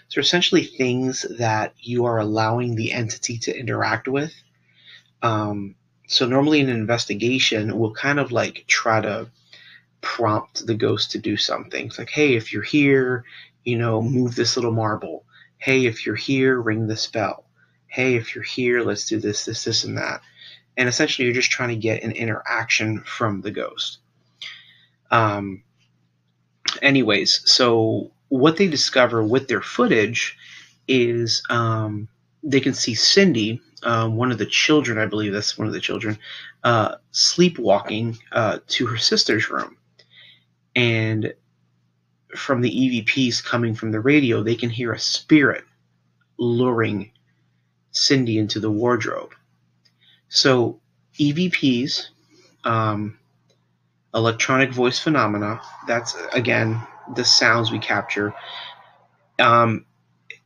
So 0.07 0.21
essentially 0.21 0.63
things 0.63 1.25
that 1.39 1.73
you 1.77 2.05
are 2.05 2.19
allowing 2.19 2.75
the 2.75 2.93
entity 2.93 3.37
to 3.39 3.57
interact 3.57 4.07
with. 4.07 4.33
Um, 5.21 5.75
so 6.07 6.25
normally 6.25 6.61
an 6.61 6.69
investigation, 6.69 7.77
we'll 7.77 7.93
kind 7.93 8.17
of 8.17 8.31
like 8.31 8.63
try 8.67 9.01
to 9.01 9.29
prompt 9.99 10.65
the 10.65 10.75
ghost 10.75 11.11
to 11.11 11.17
do 11.17 11.35
something. 11.35 11.87
It's 11.87 11.99
like, 11.99 12.09
hey, 12.09 12.35
if 12.35 12.53
you're 12.53 12.63
here, 12.63 13.25
you 13.65 13.77
know, 13.77 14.01
move 14.01 14.35
this 14.35 14.55
little 14.55 14.71
marble. 14.71 15.25
Hey, 15.57 15.85
if 15.85 16.05
you're 16.05 16.15
here, 16.15 16.61
ring 16.61 16.87
this 16.87 17.07
bell. 17.07 17.43
Hey, 17.97 18.15
if 18.15 18.35
you're 18.35 18.43
here, 18.43 18.81
let's 18.81 19.07
do 19.07 19.19
this, 19.19 19.45
this, 19.45 19.65
this, 19.65 19.83
and 19.83 19.97
that 19.97 20.21
and 20.77 20.87
essentially 20.87 21.25
you're 21.25 21.33
just 21.33 21.51
trying 21.51 21.69
to 21.69 21.75
get 21.75 22.03
an 22.03 22.11
interaction 22.11 23.01
from 23.01 23.41
the 23.41 23.51
ghost. 23.51 23.97
Um, 25.09 25.63
anyways, 26.81 27.41
so 27.51 28.11
what 28.29 28.57
they 28.57 28.67
discover 28.67 29.23
with 29.23 29.47
their 29.47 29.61
footage 29.61 30.37
is 30.87 31.43
um, 31.49 32.07
they 32.43 32.59
can 32.59 32.75
see 32.75 32.93
Cindy, 32.93 33.59
um, 33.83 34.15
one 34.15 34.31
of 34.31 34.37
the 34.37 34.45
children, 34.45 34.99
I 34.99 35.07
believe 35.07 35.33
that's 35.33 35.57
one 35.57 35.67
of 35.67 35.73
the 35.73 35.79
children, 35.79 36.19
uh, 36.63 36.95
sleepwalking 37.11 38.19
uh, 38.31 38.59
to 38.67 38.85
her 38.85 38.97
sister's 38.97 39.49
room. 39.49 39.77
And 40.75 41.33
from 42.35 42.61
the 42.61 42.69
EVPs 42.69 43.43
coming 43.43 43.73
from 43.73 43.91
the 43.91 43.99
radio, 43.99 44.43
they 44.43 44.55
can 44.55 44.69
hear 44.69 44.93
a 44.93 44.99
spirit 44.99 45.63
luring 46.37 47.11
Cindy 47.97 48.37
into 48.37 48.59
the 48.59 48.71
wardrobe. 48.71 49.33
So 50.29 50.79
EVPs, 51.19 52.07
um, 52.63 53.17
electronic 54.13 54.71
voice 54.71 54.99
phenomena. 54.99 55.61
That's 55.87 56.15
again 56.33 56.81
the 57.15 57.25
sounds 57.25 57.71
we 57.71 57.79
capture. 57.79 58.33
Um, 59.39 59.85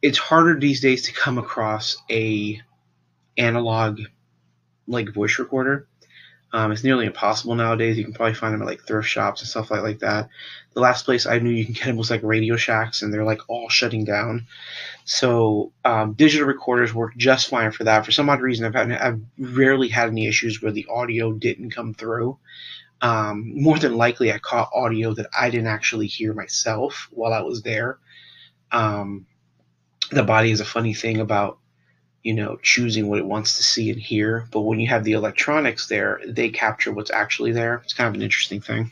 it's 0.02 0.18
harder 0.18 0.60
these 0.60 0.82
days 0.82 1.04
to 1.04 1.14
come 1.14 1.38
across 1.38 1.98
a 2.10 2.62
analog 3.38 4.02
like 4.88 5.14
voice 5.14 5.40
recorder. 5.40 5.88
Um, 6.54 6.72
it's 6.72 6.84
nearly 6.84 7.06
impossible 7.06 7.56
nowadays. 7.56 7.98
You 7.98 8.04
can 8.04 8.14
probably 8.14 8.34
find 8.34 8.54
them 8.54 8.62
at 8.62 8.68
like 8.68 8.86
thrift 8.86 9.08
shops 9.08 9.42
and 9.42 9.50
stuff 9.50 9.72
like, 9.72 9.84
like 9.84 10.00
that. 10.00 10.30
The 10.74 10.82
last 10.82 11.06
place 11.06 11.26
I 11.26 11.40
knew 11.40 11.50
you 11.50 11.64
can 11.66 11.74
get 11.74 11.86
them 11.86 11.96
was 11.96 12.10
like 12.10 12.24
Radio 12.24 12.58
Shacks, 12.58 13.02
and 13.02 13.14
they're 13.14 13.24
like 13.24 13.42
all 13.48 13.70
shutting 13.70 14.04
down. 14.04 14.48
So 15.06 15.72
um, 15.86 16.14
digital 16.14 16.48
recorders 16.48 16.94
work 16.94 17.16
just 17.16 17.50
fine 17.50 17.72
for 17.72 17.86
that. 17.86 18.06
For 18.06 18.12
some 18.12 18.30
odd 18.30 18.42
reason, 18.42 18.66
I've 18.66 18.76
had 18.76 18.92
I've 18.92 19.22
rarely 19.38 19.88
had 19.88 20.10
any 20.10 20.28
issues 20.28 20.62
where 20.62 20.72
the 20.72 20.88
audio 20.90 21.32
didn't 21.32 21.72
come 21.72 21.94
through. 21.94 22.38
Um, 23.02 23.54
more 23.56 23.80
than 23.80 23.96
likely, 23.96 24.32
I 24.32 24.38
caught 24.38 24.70
audio 24.74 25.14
that 25.14 25.28
I 25.38 25.50
didn't 25.50 25.68
actually 25.68 26.08
hear 26.08 26.34
myself 26.34 27.08
while 27.12 27.34
I 27.34 27.42
was 27.42 27.64
there. 27.64 27.98
Um, 28.72 29.26
the 30.12 30.24
body 30.24 30.52
is 30.52 30.60
a 30.60 30.66
funny 30.66 30.94
thing 30.94 31.20
about 31.20 31.60
you 32.24 32.34
know, 32.34 32.58
choosing 32.62 33.08
what 33.08 33.20
it 33.20 33.26
wants 33.26 33.58
to 33.58 33.64
see 33.64 33.90
and 33.90 34.00
hear. 34.00 34.48
But 34.52 34.62
when 34.62 34.80
you 34.80 34.88
have 34.88 35.04
the 35.04 35.14
electronics 35.14 35.88
there, 35.88 36.22
they 36.26 36.50
capture 36.50 36.92
what's 36.92 37.12
actually 37.12 37.52
there. 37.52 37.82
It's 37.84 37.94
kind 37.94 38.08
of 38.08 38.16
an 38.16 38.22
interesting 38.22 38.62
thing. 38.62 38.92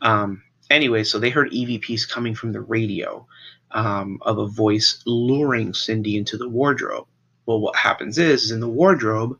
Um, 0.00 0.42
anyway, 0.70 1.04
so 1.04 1.18
they 1.18 1.30
heard 1.30 1.50
EVPs 1.50 2.08
coming 2.08 2.34
from 2.34 2.52
the 2.52 2.60
radio 2.60 3.26
um, 3.70 4.18
of 4.22 4.38
a 4.38 4.46
voice 4.46 5.02
luring 5.04 5.74
Cindy 5.74 6.16
into 6.16 6.36
the 6.38 6.48
wardrobe. 6.48 7.06
Well, 7.44 7.60
what 7.60 7.76
happens 7.76 8.18
is, 8.18 8.44
is 8.44 8.50
in 8.50 8.60
the 8.60 8.68
wardrobe, 8.68 9.38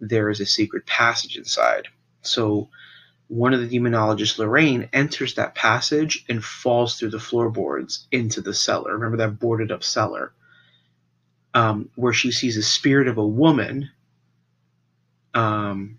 there 0.00 0.30
is 0.30 0.40
a 0.40 0.46
secret 0.46 0.86
passage 0.86 1.36
inside. 1.36 1.88
So 2.22 2.68
one 3.28 3.54
of 3.54 3.60
the 3.60 3.78
demonologists, 3.78 4.38
Lorraine, 4.38 4.88
enters 4.92 5.34
that 5.34 5.54
passage 5.54 6.24
and 6.28 6.44
falls 6.44 6.98
through 6.98 7.10
the 7.10 7.18
floorboards 7.18 8.06
into 8.12 8.40
the 8.40 8.54
cellar. 8.54 8.92
Remember 8.92 9.16
that 9.16 9.40
boarded 9.40 9.72
up 9.72 9.82
cellar 9.82 10.32
um, 11.54 11.88
where 11.94 12.12
she 12.12 12.32
sees 12.32 12.56
a 12.56 12.62
spirit 12.62 13.08
of 13.08 13.16
a 13.16 13.26
woman 13.26 13.90
um, 15.32 15.98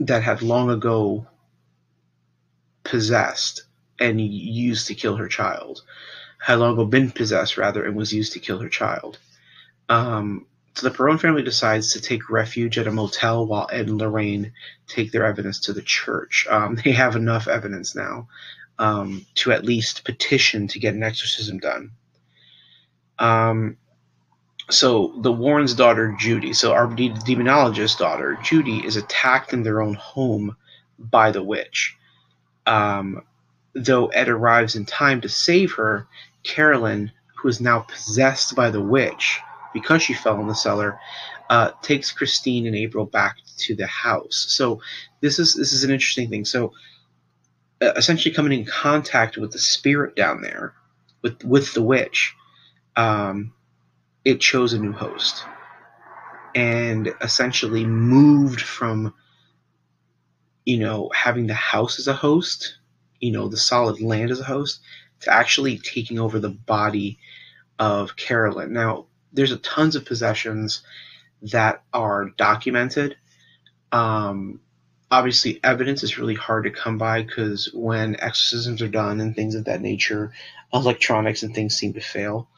that 0.00 0.22
had 0.22 0.42
long 0.42 0.70
ago 0.70 1.26
possessed 2.82 3.62
and 4.00 4.20
used 4.20 4.86
to 4.86 4.94
kill 4.94 5.16
her 5.16 5.28
child. 5.28 5.82
Had 6.40 6.56
long 6.56 6.72
ago 6.72 6.84
been 6.84 7.10
possessed, 7.10 7.58
rather, 7.58 7.84
and 7.84 7.96
was 7.96 8.12
used 8.12 8.32
to 8.32 8.38
kill 8.38 8.58
her 8.60 8.68
child. 8.68 9.18
Um, 9.88 10.46
so 10.74 10.88
the 10.88 10.94
Perron 10.94 11.18
family 11.18 11.42
decides 11.42 11.92
to 11.92 12.00
take 12.00 12.30
refuge 12.30 12.78
at 12.78 12.86
a 12.86 12.92
motel 12.92 13.44
while 13.46 13.68
Ed 13.72 13.88
and 13.88 13.98
Lorraine 13.98 14.52
take 14.86 15.10
their 15.10 15.24
evidence 15.24 15.58
to 15.60 15.72
the 15.72 15.82
church. 15.82 16.46
Um, 16.48 16.76
they 16.84 16.92
have 16.92 17.16
enough 17.16 17.48
evidence 17.48 17.94
now 17.96 18.28
um, 18.78 19.26
to 19.36 19.52
at 19.52 19.64
least 19.64 20.04
petition 20.04 20.68
to 20.68 20.78
get 20.78 20.94
an 20.94 21.02
exorcism 21.02 21.58
done. 21.58 21.90
Um, 23.18 23.76
so 24.70 25.14
the 25.18 25.32
Warren's 25.32 25.74
daughter 25.74 26.14
Judy, 26.18 26.52
so 26.52 26.72
our 26.72 26.86
de- 26.86 27.14
demonologist's 27.24 27.98
daughter 27.98 28.38
Judy, 28.42 28.84
is 28.84 28.96
attacked 28.96 29.52
in 29.52 29.62
their 29.62 29.80
own 29.80 29.94
home 29.94 30.56
by 30.98 31.30
the 31.30 31.42
witch. 31.42 31.96
Um, 32.66 33.22
though 33.74 34.08
Ed 34.08 34.28
arrives 34.28 34.76
in 34.76 34.84
time 34.84 35.20
to 35.22 35.28
save 35.28 35.72
her, 35.72 36.06
Carolyn, 36.42 37.12
who 37.36 37.48
is 37.48 37.60
now 37.60 37.80
possessed 37.80 38.54
by 38.54 38.70
the 38.70 38.82
witch 38.82 39.40
because 39.72 40.02
she 40.02 40.14
fell 40.14 40.40
in 40.40 40.48
the 40.48 40.54
cellar, 40.54 40.98
uh, 41.50 41.70
takes 41.82 42.12
Christine 42.12 42.66
and 42.66 42.76
April 42.76 43.06
back 43.06 43.36
to 43.58 43.74
the 43.74 43.86
house. 43.86 44.46
So 44.48 44.80
this 45.20 45.38
is 45.38 45.54
this 45.54 45.72
is 45.72 45.84
an 45.84 45.90
interesting 45.90 46.28
thing. 46.28 46.44
So 46.44 46.72
uh, 47.80 47.92
essentially, 47.96 48.34
coming 48.34 48.58
in 48.58 48.66
contact 48.66 49.36
with 49.38 49.52
the 49.52 49.58
spirit 49.58 50.14
down 50.14 50.42
there, 50.42 50.74
with 51.22 51.42
with 51.44 51.72
the 51.74 51.82
witch. 51.82 52.34
Um, 52.96 53.52
it 54.24 54.40
chose 54.40 54.72
a 54.72 54.78
new 54.78 54.92
host 54.92 55.44
and 56.54 57.14
essentially 57.20 57.84
moved 57.84 58.60
from 58.60 59.14
you 60.64 60.78
know 60.78 61.10
having 61.14 61.46
the 61.46 61.54
house 61.54 61.98
as 61.98 62.08
a 62.08 62.12
host 62.12 62.78
you 63.20 63.32
know 63.32 63.48
the 63.48 63.56
solid 63.56 64.00
land 64.00 64.30
as 64.30 64.40
a 64.40 64.44
host 64.44 64.80
to 65.20 65.32
actually 65.32 65.78
taking 65.78 66.18
over 66.18 66.38
the 66.38 66.48
body 66.48 67.18
of 67.78 68.16
carolyn. 68.16 68.72
Now 68.72 69.06
there's 69.32 69.52
a 69.52 69.58
tons 69.58 69.96
of 69.96 70.04
possessions 70.04 70.82
that 71.42 71.82
are 71.92 72.30
documented. 72.36 73.16
Um, 73.92 74.60
obviously 75.10 75.60
evidence 75.62 76.02
is 76.02 76.18
really 76.18 76.34
hard 76.34 76.64
to 76.64 76.70
come 76.70 76.98
by 76.98 77.22
because 77.22 77.70
when 77.72 78.20
exorcisms 78.20 78.82
are 78.82 78.88
done 78.88 79.20
and 79.20 79.34
things 79.34 79.54
of 79.54 79.64
that 79.64 79.80
nature 79.80 80.32
electronics 80.72 81.42
and 81.42 81.54
things 81.54 81.76
seem 81.76 81.94
to 81.94 82.00
fail 82.00 82.48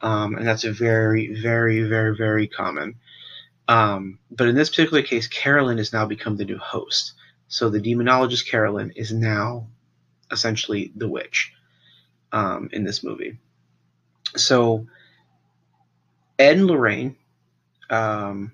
um, 0.00 0.36
and 0.36 0.46
that's 0.46 0.64
a 0.64 0.72
very, 0.72 1.40
very, 1.40 1.82
very, 1.82 2.16
very 2.16 2.48
common. 2.48 2.96
Um, 3.66 4.18
but 4.30 4.48
in 4.48 4.54
this 4.54 4.70
particular 4.70 5.02
case, 5.02 5.26
Carolyn 5.26 5.78
has 5.78 5.92
now 5.92 6.06
become 6.06 6.36
the 6.36 6.44
new 6.44 6.58
host. 6.58 7.12
So 7.48 7.68
the 7.68 7.80
demonologist 7.80 8.48
Carolyn 8.48 8.92
is 8.96 9.12
now 9.12 9.68
essentially 10.30 10.92
the 10.94 11.08
witch 11.08 11.52
um, 12.32 12.68
in 12.72 12.84
this 12.84 13.02
movie. 13.02 13.38
So 14.36 14.86
Ed 16.38 16.56
and 16.58 16.66
Lorraine, 16.66 17.16
um, 17.90 18.52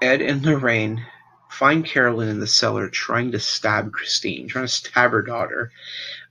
Ed 0.00 0.22
and 0.22 0.44
Lorraine 0.44 1.04
find 1.54 1.84
Carolyn 1.84 2.28
in 2.28 2.40
the 2.40 2.46
cellar 2.46 2.88
trying 2.88 3.32
to 3.32 3.38
stab 3.38 3.92
Christine, 3.92 4.48
trying 4.48 4.66
to 4.66 4.72
stab 4.72 5.12
her 5.12 5.22
daughter 5.22 5.70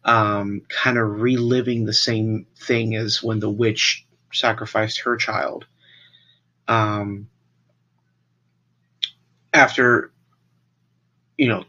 um, 0.04 0.62
kind 0.70 0.98
of 0.98 1.22
reliving 1.22 1.86
the 1.86 1.94
same 1.94 2.46
thing 2.58 2.96
as 2.96 3.24
when 3.24 3.40
the 3.40 3.50
witch 3.50 4.06
sacrificed 4.34 5.02
her 5.02 5.16
child. 5.16 5.66
Um, 6.68 7.30
after, 9.54 10.12
you 11.38 11.48
know, 11.48 11.64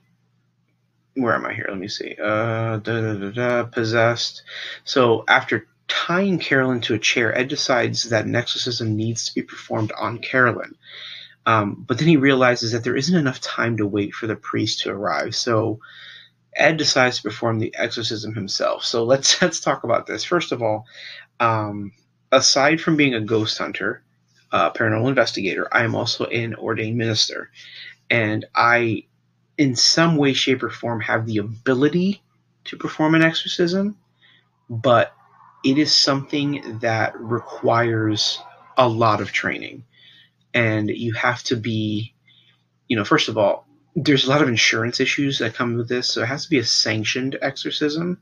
where 1.15 1.35
am 1.35 1.47
I 1.47 1.55
here? 1.55 1.67
Let 1.69 1.79
me 1.79 1.89
see. 1.89 2.17
Uh, 2.21 2.79
da, 2.79 3.15
da, 3.15 3.31
da, 3.31 3.63
possessed. 3.65 4.43
So 4.85 5.25
after 5.29 5.69
tying 5.87 6.39
Carolyn 6.39 6.81
to 6.83 6.95
a 6.95 6.99
chair, 6.99 7.37
Ed 7.37 7.49
decides 7.49 8.05
that 8.05 8.25
an 8.25 8.35
exorcism 8.35 8.97
needs 8.97 9.29
to 9.29 9.35
be 9.35 9.43
performed 9.43 9.93
on 9.97 10.19
Carolyn. 10.19 10.75
Um, 11.47 11.85
but 11.87 11.99
then 11.99 12.09
he 12.09 12.17
realizes 12.17 12.73
that 12.73 12.85
there 12.85 12.97
isn't 12.97 13.17
enough 13.17 13.41
time 13.41 13.77
to 13.77 13.87
wait 13.87 14.15
for 14.15 14.27
the 14.27 14.37
priest 14.37 14.81
to 14.81 14.91
arrive. 14.91 15.35
So 15.35 15.81
Ed 16.57 16.77
decides 16.77 17.17
to 17.17 17.23
perform 17.23 17.59
the 17.59 17.75
exorcism 17.77 18.35
himself. 18.35 18.85
So 18.85 19.05
let's 19.05 19.41
let's 19.43 19.61
talk 19.61 19.85
about 19.85 20.07
this. 20.07 20.25
First 20.25 20.53
of 20.53 20.63
all, 20.63 20.87
um, 21.41 21.93
aside 22.31 22.81
from 22.81 22.97
being 22.97 23.15
a 23.15 23.21
ghost 23.21 23.59
hunter, 23.59 24.03
uh, 24.53 24.71
paranormal 24.73 25.09
investigator, 25.09 25.69
I 25.73 25.85
am 25.85 25.95
also 25.95 26.27
an 26.27 26.55
ordained 26.55 26.97
minister, 26.97 27.51
and 28.09 28.45
I, 28.55 29.05
in 29.59 29.75
some 29.77 30.17
way, 30.17 30.33
shape, 30.33 30.63
or 30.63 30.71
form, 30.71 31.01
have 31.01 31.27
the 31.27 31.39
ability 31.39 32.23
to 32.67 32.77
perform 32.77 33.15
an 33.15 33.23
exorcism, 33.23 33.97
but 34.71 35.13
it 35.65 35.79
is 35.79 35.95
something 35.95 36.79
that 36.81 37.19
requires 37.19 38.39
a 38.77 38.89
lot 38.89 39.21
of 39.21 39.33
training. 39.33 39.85
And 40.55 40.89
you 40.89 41.13
have 41.15 41.43
to 41.45 41.57
be, 41.57 42.15
you 42.89 42.97
know, 42.97 43.05
first 43.05 43.29
of 43.29 43.37
all, 43.37 43.67
there's 43.97 44.27
a 44.27 44.31
lot 44.31 44.43
of 44.43 44.49
insurance 44.49 45.01
issues 45.01 45.39
that 45.41 45.55
come 45.55 45.77
with 45.77 45.89
this, 45.89 46.09
so 46.09 46.23
it 46.23 46.27
has 46.27 46.45
to 46.45 46.51
be 46.51 46.59
a 46.59 46.65
sanctioned 46.65 47.37
exorcism, 47.43 48.21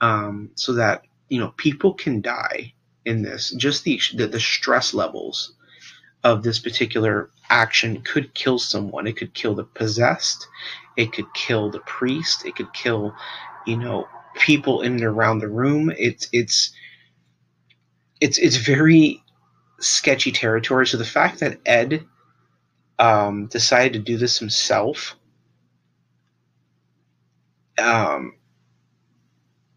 um, 0.00 0.50
so 0.54 0.74
that 0.74 1.04
you 1.28 1.38
know 1.38 1.54
people 1.56 1.94
can 1.94 2.20
die 2.20 2.74
in 3.04 3.22
this. 3.22 3.54
Just 3.56 3.84
the, 3.84 4.00
the 4.14 4.26
the 4.26 4.40
stress 4.40 4.92
levels 4.94 5.54
of 6.24 6.42
this 6.42 6.58
particular 6.58 7.30
action 7.50 8.02
could 8.02 8.34
kill 8.34 8.58
someone. 8.58 9.06
It 9.06 9.16
could 9.16 9.34
kill 9.34 9.54
the 9.54 9.64
possessed. 9.64 10.46
It 10.96 11.12
could 11.12 11.32
kill 11.34 11.70
the 11.70 11.80
priest. 11.80 12.44
It 12.44 12.56
could 12.56 12.72
kill, 12.72 13.14
you 13.66 13.76
know, 13.76 14.08
people 14.34 14.82
in 14.82 14.92
and 14.94 15.04
around 15.04 15.38
the 15.38 15.48
room. 15.48 15.92
It's 15.96 16.28
it's 16.32 16.72
it's 18.20 18.38
it's 18.38 18.56
very 18.56 19.22
sketchy 19.82 20.32
territory. 20.32 20.86
So 20.86 20.96
the 20.96 21.04
fact 21.04 21.40
that 21.40 21.60
Ed 21.66 22.04
um, 22.98 23.46
decided 23.46 23.92
to 23.92 23.98
do 23.98 24.16
this 24.16 24.38
himself 24.38 25.16
um, 27.78 28.34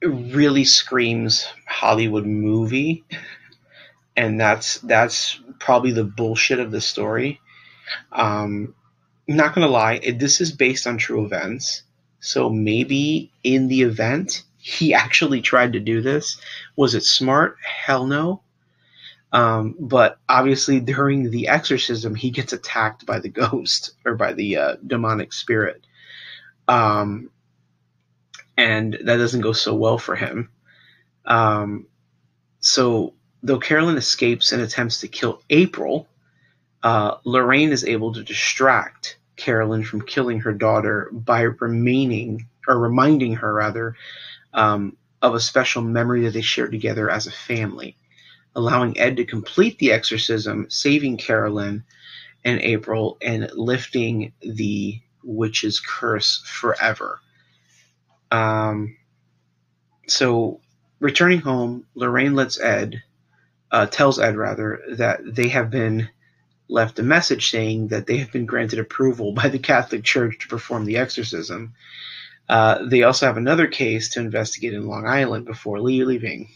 really 0.03 0.65
screams 0.65 1.47
Hollywood 1.67 2.25
movie, 2.25 3.03
and 4.15 4.39
that's 4.39 4.79
that's 4.79 5.39
probably 5.59 5.91
the 5.91 6.03
bullshit 6.03 6.59
of 6.59 6.71
the 6.71 6.81
story. 6.81 7.39
Um, 8.11 8.75
not 9.27 9.55
gonna 9.55 9.67
lie, 9.67 9.99
this 9.99 10.41
is 10.41 10.51
based 10.51 10.85
on 10.87 10.97
true 10.97 11.25
events, 11.25 11.83
so 12.19 12.49
maybe 12.49 13.31
in 13.43 13.67
the 13.67 13.81
event 13.81 14.43
he 14.57 14.93
actually 14.95 15.41
tried 15.41 15.73
to 15.73 15.79
do 15.79 16.01
this. 16.01 16.37
Was 16.75 16.95
it 16.95 17.03
smart? 17.03 17.57
Hell 17.63 18.05
no. 18.05 18.41
Um, 19.31 19.75
but 19.79 20.17
obviously, 20.29 20.79
during 20.79 21.29
the 21.29 21.49
exorcism, 21.49 22.15
he 22.15 22.31
gets 22.31 22.53
attacked 22.53 23.05
by 23.05 23.19
the 23.19 23.29
ghost 23.43 23.91
or 24.05 24.15
by 24.15 24.33
the 24.33 24.57
uh, 24.57 24.75
demonic 24.85 25.33
spirit. 25.33 25.85
Um, 26.67 27.29
and 28.57 28.93
that 28.93 29.17
doesn't 29.17 29.41
go 29.41 29.51
so 29.51 29.75
well 29.75 29.97
for 29.97 30.15
him. 30.15 30.49
Um, 31.25 31.87
so, 32.59 33.13
though 33.43 33.59
Carolyn 33.59 33.97
escapes 33.97 34.51
and 34.51 34.61
attempts 34.61 35.01
to 35.01 35.07
kill 35.07 35.41
April, 35.49 36.07
uh, 36.81 37.17
Lorraine 37.25 37.71
is 37.71 37.83
able 37.83 38.13
to 38.13 38.23
distract 38.23 39.17
Carolyn 39.35 39.83
from 39.83 40.01
killing 40.01 40.39
her 40.41 40.53
daughter 40.53 41.09
by 41.11 41.41
remaining, 41.41 42.47
or 42.67 42.79
reminding 42.79 43.35
her 43.35 43.53
rather, 43.53 43.95
um, 44.53 44.95
of 45.21 45.35
a 45.35 45.39
special 45.39 45.81
memory 45.81 46.21
that 46.21 46.31
they 46.31 46.41
shared 46.41 46.71
together 46.71 47.09
as 47.09 47.27
a 47.27 47.31
family 47.31 47.97
allowing 48.55 48.97
Ed 48.97 49.17
to 49.17 49.25
complete 49.25 49.77
the 49.79 49.91
exorcism, 49.91 50.67
saving 50.69 51.17
Carolyn 51.17 51.83
and 52.43 52.61
April, 52.61 53.17
and 53.21 53.49
lifting 53.53 54.33
the 54.41 55.01
witch's 55.23 55.79
curse 55.79 56.41
forever. 56.45 57.19
Um, 58.31 58.97
so, 60.07 60.61
returning 60.99 61.41
home, 61.41 61.85
Lorraine 61.95 62.35
lets 62.35 62.59
Ed, 62.59 63.03
uh, 63.71 63.87
tells 63.87 64.19
Ed 64.19 64.37
rather, 64.37 64.81
that 64.91 65.19
they 65.23 65.49
have 65.49 65.69
been 65.69 66.09
left 66.67 66.99
a 66.99 67.03
message 67.03 67.51
saying 67.51 67.89
that 67.89 68.07
they 68.07 68.17
have 68.17 68.31
been 68.31 68.45
granted 68.45 68.79
approval 68.79 69.33
by 69.33 69.49
the 69.49 69.59
Catholic 69.59 70.03
Church 70.03 70.39
to 70.39 70.47
perform 70.47 70.85
the 70.85 70.97
exorcism. 70.97 71.73
Uh, 72.47 72.85
they 72.85 73.03
also 73.03 73.25
have 73.25 73.37
another 73.37 73.67
case 73.67 74.09
to 74.09 74.19
investigate 74.19 74.73
in 74.73 74.87
Long 74.87 75.07
Island 75.07 75.45
before 75.45 75.79
leaving. 75.81 76.49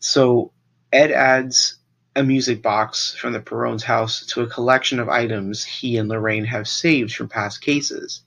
So 0.00 0.52
Ed 0.92 1.10
adds 1.10 1.76
a 2.16 2.22
music 2.22 2.62
box 2.62 3.14
from 3.14 3.32
the 3.32 3.40
Perron's 3.40 3.84
house 3.84 4.26
to 4.26 4.42
a 4.42 4.46
collection 4.46 4.98
of 4.98 5.08
items 5.08 5.64
he 5.64 5.98
and 5.98 6.08
Lorraine 6.08 6.44
have 6.44 6.66
saved 6.66 7.14
from 7.14 7.28
past 7.28 7.60
cases. 7.60 8.22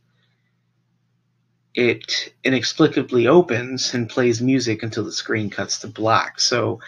It 1.74 2.34
inexplicably 2.44 3.28
opens 3.28 3.94
and 3.94 4.10
plays 4.10 4.42
music 4.42 4.84
until 4.84 5.04
the 5.04 5.12
screen 5.12 5.50
cuts 5.50 5.80
to 5.80 5.88
black. 5.88 6.40
So 6.40 6.80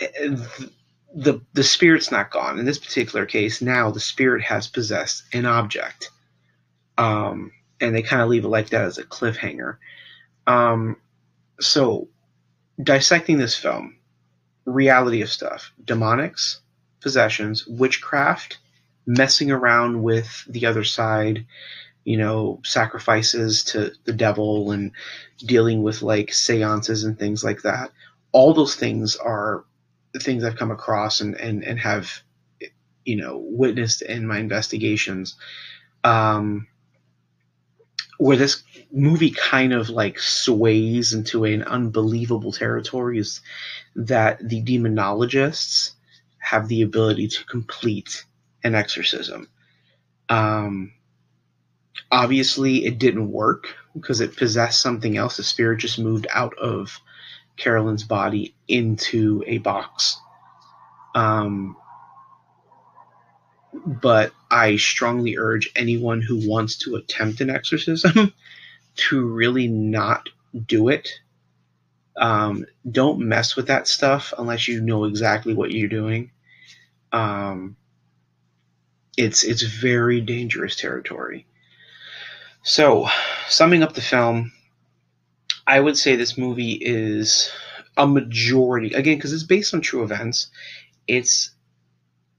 eh, 0.00 0.36
the 1.14 1.40
the 1.52 1.64
spirit's 1.64 2.10
not 2.10 2.30
gone. 2.30 2.58
In 2.58 2.64
this 2.64 2.78
particular 2.78 3.26
case, 3.26 3.60
now 3.60 3.90
the 3.90 4.00
spirit 4.00 4.42
has 4.44 4.66
possessed 4.66 5.24
an 5.32 5.46
object, 5.46 6.10
um, 6.96 7.52
and 7.80 7.94
they 7.94 8.02
kind 8.02 8.22
of 8.22 8.28
leave 8.28 8.44
it 8.44 8.48
like 8.48 8.70
that 8.70 8.84
as 8.84 8.98
a 8.98 9.04
cliffhanger. 9.04 9.76
Um, 10.46 10.96
so 11.60 12.08
dissecting 12.82 13.38
this 13.38 13.56
film, 13.56 13.96
reality 14.64 15.22
of 15.22 15.28
stuff 15.28 15.72
demonics, 15.84 16.58
possessions, 17.00 17.66
witchcraft, 17.66 18.58
messing 19.06 19.50
around 19.50 20.02
with 20.02 20.44
the 20.48 20.66
other 20.66 20.84
side, 20.84 21.46
you 22.04 22.16
know, 22.16 22.60
sacrifices 22.64 23.64
to 23.64 23.92
the 24.04 24.12
devil 24.12 24.70
and 24.72 24.92
dealing 25.38 25.82
with 25.82 26.02
like 26.02 26.32
seances 26.32 27.04
and 27.04 27.18
things 27.18 27.42
like 27.42 27.62
that. 27.62 27.90
All 28.32 28.54
those 28.54 28.74
things 28.74 29.16
are 29.16 29.64
things 30.18 30.44
I've 30.44 30.56
come 30.56 30.70
across 30.70 31.20
and, 31.20 31.34
and, 31.34 31.64
and 31.64 31.78
have, 31.80 32.22
you 33.04 33.16
know, 33.16 33.38
witnessed 33.44 34.02
in 34.02 34.26
my 34.26 34.38
investigations. 34.38 35.36
Um, 36.04 36.66
where 38.22 38.36
this 38.36 38.62
movie 38.92 39.32
kind 39.32 39.72
of 39.72 39.90
like 39.90 40.16
sways 40.16 41.12
into 41.12 41.44
an 41.44 41.64
unbelievable 41.64 42.52
territory 42.52 43.18
is 43.18 43.40
that 43.96 44.38
the 44.48 44.62
demonologists 44.62 45.90
have 46.38 46.68
the 46.68 46.82
ability 46.82 47.26
to 47.26 47.44
complete 47.46 48.24
an 48.62 48.76
exorcism. 48.76 49.48
Um, 50.28 50.92
obviously, 52.12 52.84
it 52.84 53.00
didn't 53.00 53.32
work 53.32 53.74
because 53.92 54.20
it 54.20 54.36
possessed 54.36 54.80
something 54.80 55.16
else. 55.16 55.36
The 55.36 55.42
spirit 55.42 55.80
just 55.80 55.98
moved 55.98 56.28
out 56.30 56.56
of 56.56 57.00
Carolyn's 57.56 58.04
body 58.04 58.54
into 58.68 59.42
a 59.48 59.58
box. 59.58 60.16
Um, 61.16 61.76
but 63.84 64.32
I 64.52 64.76
strongly 64.76 65.38
urge 65.38 65.70
anyone 65.74 66.20
who 66.20 66.46
wants 66.46 66.76
to 66.80 66.96
attempt 66.96 67.40
an 67.40 67.48
exorcism 67.48 68.34
to 68.96 69.26
really 69.26 69.66
not 69.66 70.28
do 70.66 70.90
it. 70.90 71.08
Um, 72.18 72.66
don't 72.88 73.20
mess 73.20 73.56
with 73.56 73.68
that 73.68 73.88
stuff 73.88 74.34
unless 74.36 74.68
you 74.68 74.82
know 74.82 75.04
exactly 75.04 75.54
what 75.54 75.70
you're 75.70 75.88
doing. 75.88 76.32
Um, 77.12 77.76
it's 79.16 79.42
it's 79.42 79.62
very 79.62 80.20
dangerous 80.20 80.76
territory. 80.76 81.46
So, 82.62 83.08
summing 83.48 83.82
up 83.82 83.94
the 83.94 84.02
film, 84.02 84.52
I 85.66 85.80
would 85.80 85.96
say 85.96 86.14
this 86.14 86.36
movie 86.36 86.72
is 86.72 87.50
a 87.96 88.06
majority 88.06 88.92
again 88.92 89.16
because 89.16 89.32
it's 89.32 89.44
based 89.44 89.72
on 89.72 89.80
true 89.80 90.02
events. 90.02 90.48
It's 91.08 91.52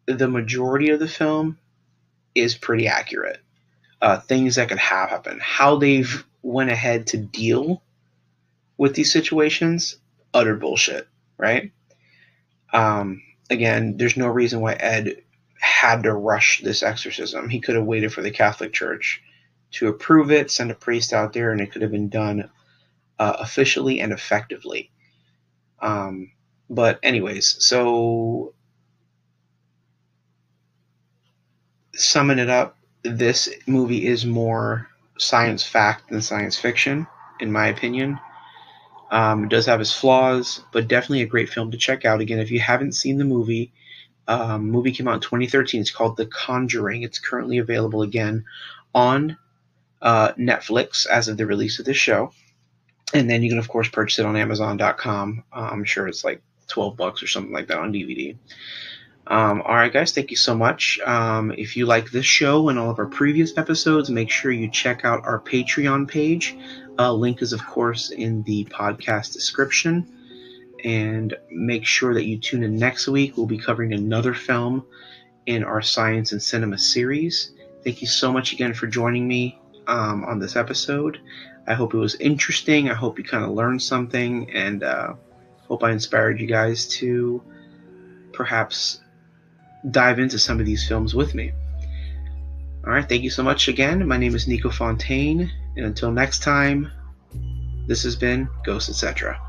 the 0.05 0.27
majority 0.27 0.91
of 0.91 0.99
the 0.99 1.07
film 1.07 1.57
is 2.35 2.55
pretty 2.55 2.87
accurate. 2.87 3.39
Uh, 4.01 4.19
things 4.19 4.55
that 4.55 4.67
could 4.67 4.79
have 4.79 5.09
happened, 5.09 5.41
how 5.41 5.77
they've 5.77 6.25
went 6.41 6.69
ahead 6.69 7.07
to 7.07 7.17
deal 7.17 7.81
with 8.77 8.95
these 8.95 9.13
situations, 9.13 9.97
utter 10.33 10.55
bullshit, 10.55 11.07
right? 11.37 11.71
Um, 12.73 13.21
again, 13.49 13.95
there's 13.97 14.17
no 14.17 14.27
reason 14.27 14.59
why 14.59 14.73
Ed 14.73 15.21
had 15.59 16.03
to 16.03 16.13
rush 16.13 16.61
this 16.61 16.83
exorcism. 16.83 17.47
He 17.47 17.61
could 17.61 17.75
have 17.75 17.85
waited 17.85 18.11
for 18.11 18.21
the 18.21 18.31
Catholic 18.31 18.73
Church 18.73 19.21
to 19.71 19.87
approve 19.87 20.31
it, 20.31 20.51
send 20.51 20.71
a 20.71 20.75
priest 20.75 21.13
out 21.13 21.31
there, 21.31 21.51
and 21.51 21.61
it 21.61 21.71
could 21.71 21.81
have 21.81 21.91
been 21.91 22.09
done 22.09 22.49
uh, 23.19 23.37
officially 23.39 24.01
and 24.01 24.11
effectively. 24.11 24.91
Um, 25.79 26.31
but 26.69 26.99
anyways, 27.03 27.55
so 27.59 28.53
summing 31.95 32.39
it 32.39 32.49
up, 32.49 32.77
this 33.03 33.49
movie 33.67 34.05
is 34.05 34.25
more 34.25 34.87
science 35.17 35.63
fact 35.63 36.09
than 36.09 36.21
science 36.21 36.57
fiction, 36.57 37.07
in 37.39 37.51
my 37.51 37.67
opinion. 37.67 38.19
Um, 39.11 39.43
it 39.43 39.49
does 39.49 39.67
have 39.67 39.81
its 39.81 39.95
flaws, 39.95 40.61
but 40.71 40.87
definitely 40.87 41.21
a 41.21 41.27
great 41.27 41.49
film 41.49 41.71
to 41.71 41.77
check 41.77 42.05
out. 42.05 42.21
Again, 42.21 42.39
if 42.39 42.49
you 42.49 42.59
haven't 42.59 42.93
seen 42.93 43.17
the 43.17 43.25
movie, 43.25 43.71
um, 44.27 44.71
movie 44.71 44.91
came 44.91 45.07
out 45.07 45.15
in 45.15 45.21
2013. 45.21 45.81
It's 45.81 45.91
called 45.91 46.17
The 46.17 46.25
Conjuring. 46.25 47.03
It's 47.03 47.19
currently 47.19 47.59
available 47.59 48.01
again 48.01 48.45
on 48.95 49.37
uh, 50.01 50.33
Netflix 50.33 51.05
as 51.05 51.27
of 51.27 51.37
the 51.37 51.45
release 51.45 51.79
of 51.79 51.85
this 51.85 51.97
show, 51.97 52.31
and 53.13 53.29
then 53.29 53.43
you 53.43 53.49
can 53.49 53.59
of 53.59 53.67
course 53.67 53.87
purchase 53.87 54.19
it 54.19 54.25
on 54.25 54.35
Amazon.com. 54.35 55.43
Uh, 55.51 55.69
I'm 55.71 55.83
sure 55.83 56.07
it's 56.07 56.23
like 56.23 56.41
12 56.67 56.97
bucks 56.97 57.21
or 57.21 57.27
something 57.27 57.53
like 57.53 57.67
that 57.67 57.77
on 57.77 57.93
DVD. 57.93 58.35
Um, 59.25 59.61
all 59.61 59.75
right, 59.75 59.91
guys, 59.91 60.11
thank 60.11 60.31
you 60.31 60.37
so 60.37 60.53
much. 60.53 60.99
Um, 60.99 61.51
if 61.57 61.77
you 61.77 61.85
like 61.85 62.11
this 62.11 62.25
show 62.25 62.67
and 62.69 62.77
all 62.77 62.89
of 62.89 62.99
our 62.99 63.05
previous 63.05 63.57
episodes, 63.57 64.09
make 64.09 64.29
sure 64.29 64.51
you 64.51 64.69
check 64.69 65.05
out 65.05 65.25
our 65.25 65.39
Patreon 65.39 66.07
page. 66.07 66.57
Uh, 66.99 67.13
link 67.13 67.41
is, 67.41 67.53
of 67.53 67.65
course, 67.65 68.09
in 68.11 68.43
the 68.43 68.65
podcast 68.65 69.33
description. 69.33 70.07
And 70.83 71.33
make 71.49 71.85
sure 71.85 72.13
that 72.13 72.25
you 72.25 72.37
tune 72.37 72.63
in 72.63 72.75
next 72.75 73.07
week. 73.07 73.37
We'll 73.37 73.45
be 73.45 73.57
covering 73.57 73.93
another 73.93 74.33
film 74.33 74.85
in 75.45 75.63
our 75.63 75.81
Science 75.81 76.33
in 76.33 76.41
Cinema 76.41 76.77
series. 76.77 77.53
Thank 77.85 78.01
you 78.01 78.07
so 78.07 78.31
much 78.31 78.51
again 78.51 78.73
for 78.73 78.87
joining 78.87 79.25
me 79.25 79.59
um, 79.87 80.25
on 80.25 80.39
this 80.39 80.57
episode. 80.57 81.19
I 81.65 81.73
hope 81.73 81.93
it 81.93 81.97
was 81.97 82.15
interesting. 82.15 82.89
I 82.89 82.93
hope 82.93 83.17
you 83.17 83.23
kind 83.23 83.45
of 83.45 83.51
learned 83.51 83.81
something, 83.81 84.51
and 84.51 84.83
uh, 84.83 85.13
hope 85.69 85.83
I 85.83 85.91
inspired 85.91 86.41
you 86.41 86.47
guys 86.47 86.87
to 86.99 87.41
perhaps 88.33 88.99
dive 89.91 90.19
into 90.19 90.39
some 90.39 90.59
of 90.59 90.65
these 90.65 90.87
films 90.87 91.13
with 91.13 91.35
me. 91.35 91.51
All 92.85 92.91
right, 92.91 93.07
thank 93.07 93.23
you 93.23 93.29
so 93.29 93.43
much 93.43 93.67
again. 93.67 94.05
My 94.07 94.17
name 94.17 94.35
is 94.35 94.47
Nico 94.47 94.69
Fontaine, 94.69 95.51
and 95.75 95.85
until 95.85 96.11
next 96.11 96.43
time, 96.43 96.91
this 97.87 98.03
has 98.03 98.15
been 98.15 98.49
Ghost 98.65 98.89
Etc. 98.89 99.39